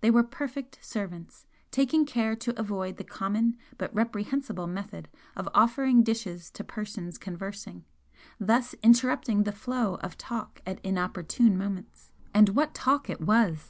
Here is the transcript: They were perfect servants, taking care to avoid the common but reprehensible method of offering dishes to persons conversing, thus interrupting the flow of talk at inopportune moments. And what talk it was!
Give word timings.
They 0.00 0.10
were 0.10 0.22
perfect 0.22 0.78
servants, 0.80 1.44
taking 1.70 2.06
care 2.06 2.34
to 2.34 2.58
avoid 2.58 2.96
the 2.96 3.04
common 3.04 3.58
but 3.76 3.94
reprehensible 3.94 4.66
method 4.66 5.06
of 5.36 5.50
offering 5.52 6.02
dishes 6.02 6.50
to 6.52 6.64
persons 6.64 7.18
conversing, 7.18 7.84
thus 8.38 8.72
interrupting 8.82 9.42
the 9.42 9.52
flow 9.52 9.96
of 9.96 10.16
talk 10.16 10.62
at 10.64 10.80
inopportune 10.82 11.58
moments. 11.58 12.10
And 12.32 12.48
what 12.56 12.72
talk 12.72 13.10
it 13.10 13.20
was! 13.20 13.68